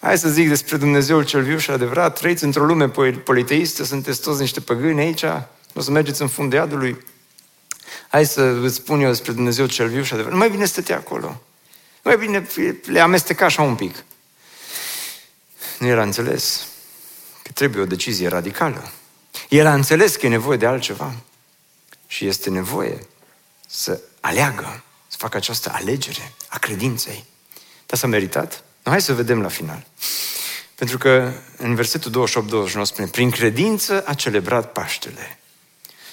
[0.00, 2.88] hai să zic despre Dumnezeul cel viu și adevărat, trăiți într-o lume
[3.24, 5.24] politeistă, sunteți toți niște păgâni aici,
[5.74, 7.04] o să mergeți în fundul iadului.
[8.08, 10.32] Hai să îți spun eu despre Dumnezeu cel viu și adevărat.
[10.32, 11.26] Nu mai bine stătea acolo.
[12.02, 12.46] Nu mai bine
[12.84, 14.04] le amesteca așa un pic
[15.82, 16.66] nu era înțeles
[17.42, 18.90] că trebuie o decizie radicală.
[19.48, 21.14] El a înțeles că e nevoie de altceva
[22.06, 23.06] și este nevoie
[23.68, 27.24] să aleagă, să facă această alegere a credinței.
[27.86, 28.64] Dar s-a meritat?
[28.82, 29.86] Hai să vedem la final.
[30.74, 35.38] Pentru că în versetul 28-29 spune, prin credință a celebrat Paștele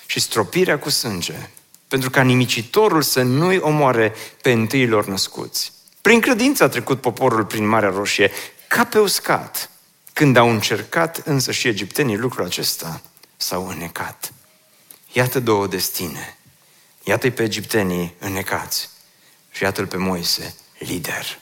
[0.05, 1.49] și stropirea cu sânge,
[1.87, 5.71] pentru ca nimicitorul să nu-i omoare pe întâilor născuți.
[6.01, 8.31] Prin credință a trecut poporul prin Marea Roșie,
[8.69, 9.69] ca pe uscat.
[10.13, 13.01] Când au încercat însă și egiptenii lucrul acesta,
[13.37, 14.33] s-au înnecat.
[15.11, 16.37] Iată două destine.
[17.03, 18.89] Iată-i pe egiptenii înnecați
[19.51, 21.39] și iată-l pe Moise, lider.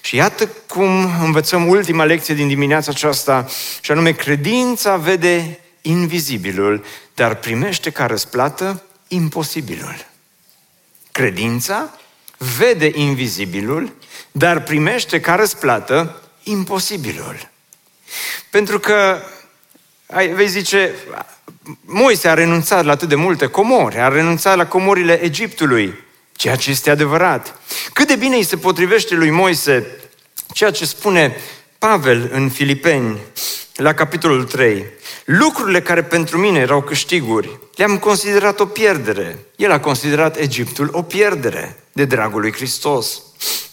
[0.00, 3.46] Și iată cum învățăm ultima lecție din dimineața aceasta,
[3.80, 10.06] și anume credința vede invizibilul, dar primește ca răsplată imposibilul.
[11.12, 11.98] Credința
[12.38, 13.92] vede invizibilul,
[14.32, 17.50] dar primește ca răsplată imposibilul.
[18.50, 19.22] Pentru că,
[20.34, 20.94] vei zice,
[21.80, 25.94] Moise a renunțat la atât de multe comori, a renunțat la comorile Egiptului,
[26.32, 27.58] ceea ce este adevărat.
[27.92, 29.86] Cât de bine îi se potrivește lui Moise
[30.52, 31.36] ceea ce spune
[31.84, 33.18] Pavel în Filipeni,
[33.74, 34.84] la capitolul 3.
[35.24, 39.38] Lucrurile care pentru mine erau câștiguri, le-am considerat o pierdere.
[39.56, 43.22] El a considerat Egiptul o pierdere de dragul lui Hristos.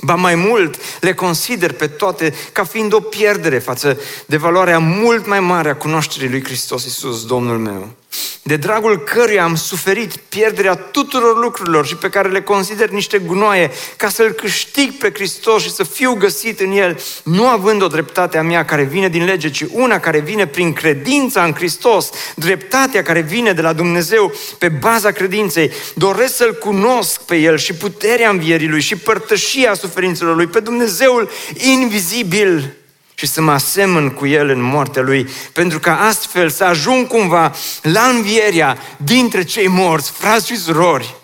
[0.02, 5.28] Ba mai mult, le consider pe toate ca fiind o pierdere față de valoarea mult
[5.28, 7.96] mai mare a cunoașterii lui Hristos Iisus, Domnul meu
[8.44, 13.72] de dragul căruia am suferit pierderea tuturor lucrurilor și pe care le consider niște gunoaie,
[13.98, 18.38] ca să-L câștig pe Hristos și să fiu găsit în El, nu având o dreptate
[18.38, 23.02] a mea care vine din lege, ci una care vine prin credința în Hristos, dreptatea
[23.02, 25.72] care vine de la Dumnezeu pe baza credinței.
[25.96, 31.30] Doresc să-L cunosc pe El și puterea învierii Lui și părtășia suferințelor Lui, pe Dumnezeul
[31.54, 32.76] invizibil
[33.22, 37.56] și să mă asemăn cu El în moartea Lui, pentru ca astfel să ajung cumva
[37.82, 41.16] la învierea dintre cei morți, frați și surori.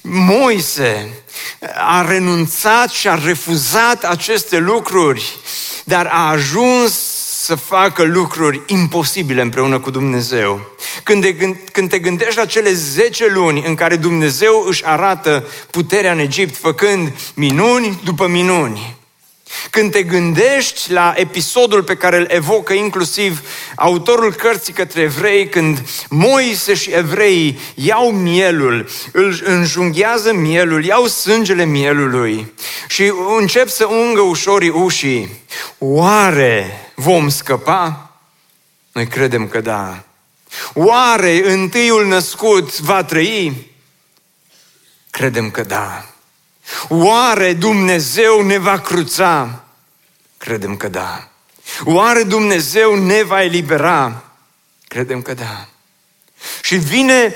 [0.00, 1.08] Moise
[1.74, 5.36] a renunțat și a refuzat aceste lucruri,
[5.84, 6.92] dar a ajuns
[7.44, 10.60] să facă lucruri imposibile împreună cu Dumnezeu.
[11.02, 11.34] Când te,
[11.72, 16.56] când te gândești la cele 10 luni în care Dumnezeu își arată puterea în Egipt,
[16.56, 19.00] făcând minuni după minuni,
[19.70, 23.40] când te gândești la episodul pe care îl evocă inclusiv
[23.76, 31.64] autorul cărții către evrei, când Moise și evreii iau mielul, îl înjunghează mielul, iau sângele
[31.64, 32.52] mielului
[32.88, 35.42] și încep să ungă ușorii ușii,
[35.78, 38.10] oare vom scăpa?
[38.92, 40.04] Noi credem că da.
[40.74, 43.70] Oare întâiul născut va trăi?
[45.10, 46.11] Credem că da.
[46.88, 49.64] Oare Dumnezeu ne va cruța?
[50.38, 51.28] Credem că da.
[51.84, 54.24] Oare Dumnezeu ne va elibera?
[54.88, 55.68] Credem că da.
[56.62, 57.34] Și vine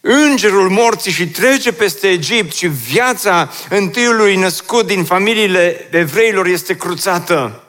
[0.00, 7.64] îngerul morții și trece peste Egipt și viața întâiului născut din familiile evreilor este cruțată.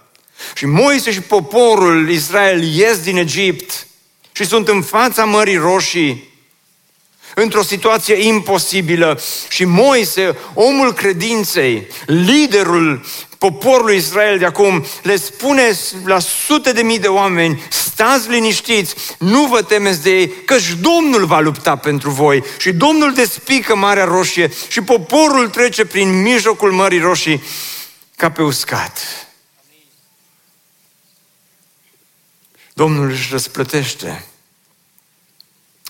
[0.56, 3.88] Și Moise și poporul Israel ies din Egipt
[4.32, 6.31] și sunt în fața Mării Roșii
[7.36, 9.20] într-o situație imposibilă
[9.50, 13.06] și Moise, omul credinței, liderul
[13.38, 19.46] poporului Israel de acum, le spune la sute de mii de oameni, stați liniștiți, nu
[19.46, 22.44] vă temeți de ei, căci Domnul va lupta pentru voi.
[22.58, 27.44] Și Domnul despică Marea Roșie și poporul trece prin mijlocul Mării Roșii
[28.16, 29.00] ca pe uscat.
[32.74, 34.26] Domnul își răsplătește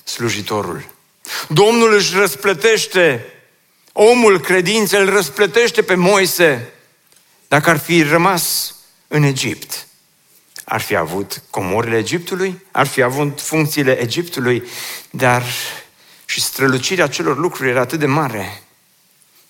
[0.03, 0.90] slujitorul
[1.47, 3.33] Domnul își răsplătește
[3.91, 6.73] omul credinței, îl răsplătește pe Moise.
[7.47, 8.75] Dacă ar fi rămas
[9.07, 9.87] în Egipt,
[10.65, 14.63] ar fi avut comorile Egiptului, ar fi avut funcțiile Egiptului,
[15.11, 15.43] dar
[16.25, 18.63] și strălucirea celor lucruri era atât de mare.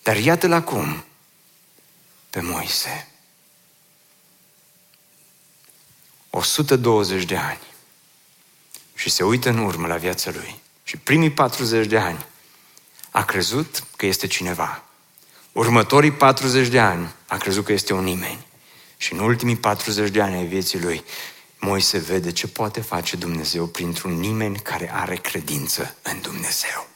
[0.02, 1.04] Dar iată-l acum
[2.30, 3.06] pe Moise.
[6.30, 7.60] 120 de ani.
[8.94, 10.61] Și se uită în urmă la viața lui.
[10.92, 12.26] Și primii 40 de ani
[13.10, 14.84] a crezut că este cineva.
[15.52, 18.46] Următorii 40 de ani a crezut că este un nimeni.
[18.96, 21.04] Și în ultimii 40 de ani ai vieții lui,
[21.58, 26.88] Moise vede ce poate face Dumnezeu printr-un nimeni care are credință în Dumnezeu.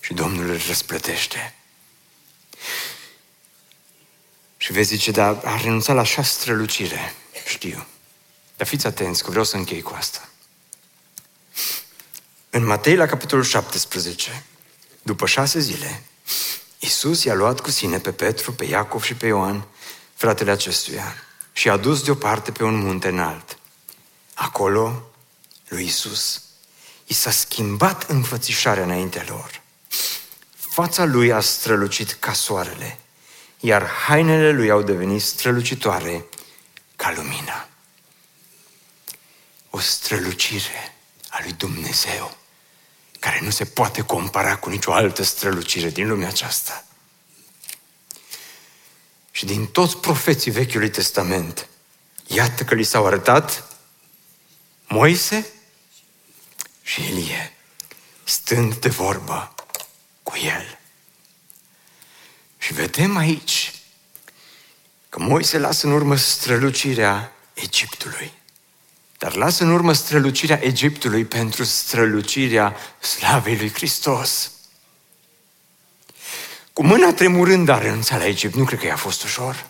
[0.00, 1.54] Și Domnul îl răsplătește.
[4.56, 7.14] Și vezi zice, dar a renunțat la așa strălucire.
[7.46, 7.86] Știu.
[8.56, 10.28] Dar fiți atenți, că vreau să închei cu asta.
[12.54, 14.44] În Matei, la capitolul 17,
[15.02, 16.02] după șase zile,
[16.78, 19.66] Iisus i-a luat cu sine pe Petru, pe Iacov și pe Ioan,
[20.14, 21.14] fratele acestuia,
[21.52, 23.58] și a dus deoparte pe un munte înalt.
[24.34, 25.10] Acolo,
[25.68, 26.42] lui Iisus,
[27.04, 29.60] i s-a schimbat înfățișarea înaintea lor.
[30.56, 32.98] Fața lui a strălucit ca soarele,
[33.60, 36.24] iar hainele lui au devenit strălucitoare
[36.96, 37.68] ca lumina.
[39.70, 40.96] O strălucire
[41.28, 42.42] a lui Dumnezeu
[43.24, 46.84] care nu se poate compara cu nicio altă strălucire din lumea aceasta.
[49.30, 51.68] Și din toți profeții Vechiului Testament,
[52.26, 53.76] iată că li s-au arătat
[54.88, 55.46] Moise
[56.82, 57.56] și Elie,
[58.24, 59.54] stând de vorbă
[60.22, 60.78] cu el.
[62.58, 63.72] Și vedem aici
[65.08, 68.32] că Moise lasă în urmă strălucirea Egiptului.
[69.24, 74.50] Dar lasă în urmă strălucirea Egiptului pentru strălucirea slavei lui Hristos.
[76.72, 78.54] cu mâna tremurând a renunțat la Egipt.
[78.54, 79.66] Nu cred că i-a fost ușor.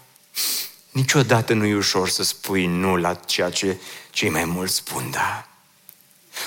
[0.90, 3.76] Niciodată nu e ușor să spui nu la ceea ce
[4.11, 5.48] cei mai mulți spun da.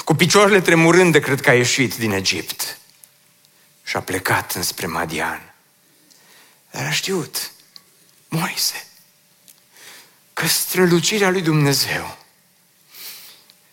[0.04, 2.78] Cu picioarele tremurând de cred că a ieșit din Egipt
[3.84, 5.54] și a plecat înspre Madian.
[6.72, 7.52] Dar a știut,
[8.28, 8.88] Moise,
[10.34, 12.26] că strălucirea lui Dumnezeu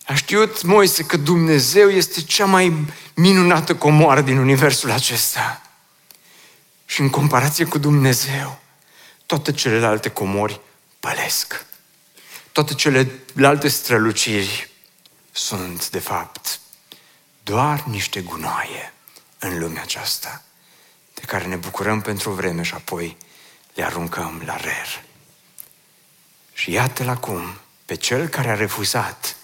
[0.05, 5.62] a știut Moise că Dumnezeu este cea mai minunată comoară din universul acesta.
[6.86, 8.61] Și în comparație cu Dumnezeu,
[9.26, 10.61] toate celelalte comori
[11.00, 11.66] pălesc.
[12.52, 14.70] Toate celelalte străluciri
[15.32, 16.61] sunt, de fapt,
[17.42, 18.92] doar niște gunoaie
[19.38, 20.42] în lumea aceasta,
[21.14, 23.16] de care ne bucurăm pentru o vreme și apoi
[23.74, 25.02] le aruncăm la rer.
[26.52, 29.36] Și iată-l acum pe cel care a refuzat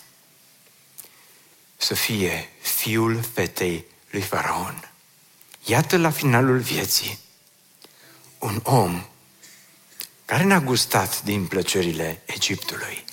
[1.83, 4.91] să fie fiul fetei lui Faraon.
[5.64, 7.18] Iată la finalul vieții
[8.39, 9.05] un om
[10.24, 13.05] care n-a gustat din plăcerile Egiptului.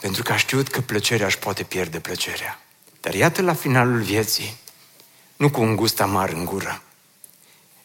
[0.00, 2.60] Pentru că a știut că plăcerea își poate pierde plăcerea.
[3.00, 4.56] Dar iată la finalul vieții,
[5.36, 6.82] nu cu un gust amar în gură,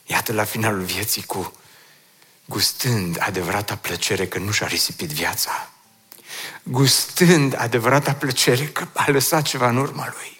[0.05, 1.53] iată la finalul vieții cu
[2.45, 5.71] gustând adevărata plăcere că nu și-a risipit viața,
[6.69, 10.39] gustând adevărata plăcere că a lăsat ceva în urma lui,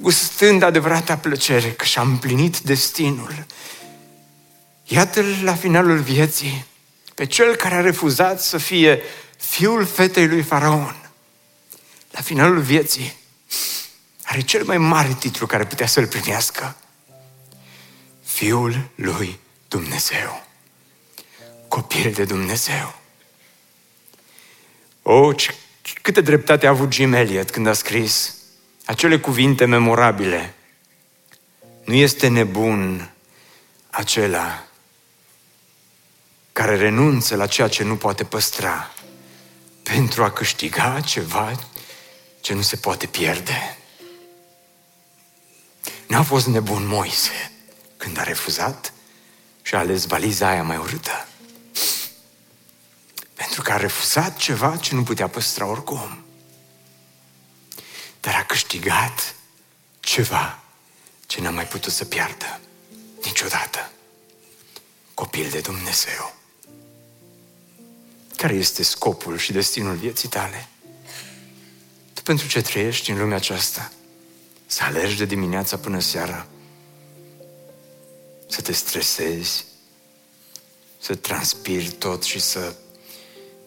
[0.00, 3.46] gustând adevărata plăcere că și-a împlinit destinul.
[4.84, 6.64] Iată-l la finalul vieții
[7.14, 9.02] pe cel care a refuzat să fie
[9.36, 11.10] fiul fetei lui Faraon.
[12.10, 13.16] La finalul vieții
[14.24, 16.76] are cel mai mare titlu care putea să-l primească.
[18.24, 20.46] Fiul lui Dumnezeu.
[21.68, 23.03] Copil de Dumnezeu.
[25.06, 25.46] O, oh,
[26.02, 28.34] câtă dreptate a avut Jim Elliot când a scris
[28.84, 30.54] acele cuvinte memorabile.
[31.84, 33.12] Nu este nebun
[33.90, 34.64] acela
[36.52, 38.94] care renunță la ceea ce nu poate păstra
[39.82, 41.52] pentru a câștiga ceva
[42.40, 43.78] ce nu se poate pierde.
[46.06, 47.52] N-a fost nebun Moise
[47.96, 48.92] când a refuzat
[49.62, 51.28] și a ales valiza aia mai urâtă.
[53.44, 56.24] Pentru că a refuzat ceva ce nu putea păstra oricum.
[58.20, 59.34] Dar a câștigat
[60.00, 60.62] ceva
[61.26, 62.60] ce n-a mai putut să piardă
[63.24, 63.90] niciodată.
[65.14, 66.34] Copil de Dumnezeu.
[68.36, 70.68] Care este scopul și destinul vieții tale?
[72.14, 73.92] Tu pentru ce trăiești în lumea aceasta?
[74.66, 76.46] Să alergi de dimineața până seara?
[78.48, 79.64] Să te stresezi?
[81.00, 82.74] Să transpiri tot și să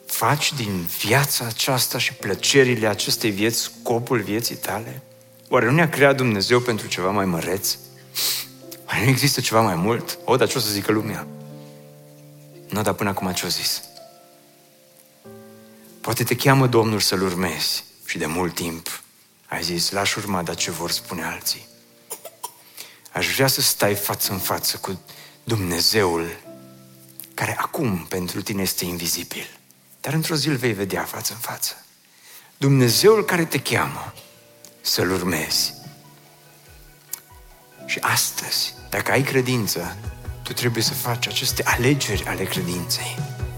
[0.08, 5.01] faci din viața aceasta și plăcerile acestei vieți scopul vieții tale?
[5.49, 7.78] Oare nu ne-a creat Dumnezeu pentru ceva mai măreț?
[8.88, 10.18] Oare nu există ceva mai mult?
[10.24, 11.28] O, dar ce o să zică lumea?
[12.70, 13.82] Nu, dar până acum ce-o zis?
[16.01, 19.01] Poate te cheamă Domnul să-L urmezi și de mult timp
[19.47, 21.68] ai zis, lași urma, dar ce vor spune alții?
[23.12, 25.01] Aș vrea să stai față în față cu
[25.43, 26.39] Dumnezeul
[27.34, 29.57] care acum pentru tine este invizibil.
[30.08, 31.74] Dar într-o zi îl vei vedea față în față.
[32.58, 34.14] Dumnezeul care te cheamă
[34.82, 35.74] să-L urmezi.
[37.86, 39.97] Și astăzi, dacă ai credință,
[40.43, 43.18] tu trebuie să faci aceste alegeri ale credinței